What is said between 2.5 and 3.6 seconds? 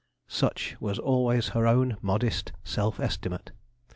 self estimate.